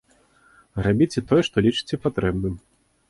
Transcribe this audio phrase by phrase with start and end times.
[0.87, 2.55] Рабіце тое, што лічыце патрэбным.